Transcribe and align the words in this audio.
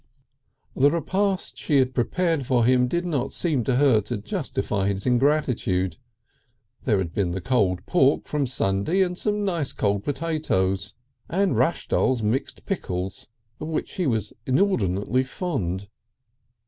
The 0.75 0.89
repast 0.89 1.59
she 1.59 1.77
had 1.77 1.93
prepared 1.93 2.43
for 2.47 2.65
him 2.65 2.87
did 2.87 3.05
not 3.05 3.31
seem 3.31 3.63
to 3.65 3.75
her 3.75 4.01
to 4.01 4.17
justify 4.17 4.87
his 4.87 5.05
ingratitude. 5.05 5.97
There 6.85 6.97
had 6.97 7.13
been 7.13 7.33
the 7.33 7.39
cold 7.39 7.85
pork 7.85 8.25
from 8.25 8.47
Sunday 8.47 9.01
and 9.03 9.15
some 9.15 9.45
nice 9.45 9.71
cold 9.73 10.03
potatoes, 10.03 10.95
and 11.29 11.55
Rashdall's 11.55 12.23
Mixed 12.23 12.65
Pickles, 12.65 13.27
of 13.59 13.67
which 13.67 13.93
he 13.97 14.07
was 14.07 14.33
inordinately 14.47 15.23
fond. 15.23 15.87